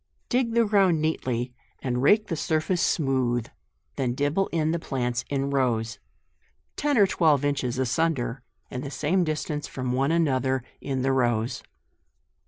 Dig 0.29 0.53
the 0.55 0.65
ground 0.65 0.99
neatly, 0.99 1.53
and 1.79 2.01
rake 2.01 2.25
the 2.25 2.35
sur 2.35 2.59
face 2.59 2.81
smooth; 2.81 3.45
then 3.97 4.15
dibble 4.15 4.47
in 4.47 4.71
the 4.71 4.79
plants 4.79 5.23
in 5.29 5.41
JUNE. 5.41 5.51
149 5.51 5.77
rows, 5.77 5.99
ten 6.75 6.97
or 6.97 7.05
twelve 7.05 7.45
inches 7.45 7.77
asunder, 7.77 8.41
and 8.71 8.81
the 8.83 8.89
same 8.89 9.23
distance 9.23 9.67
from 9.67 9.91
one 9.91 10.11
another 10.11 10.63
in 10.81 11.03
the 11.03 11.11
rows. 11.11 11.61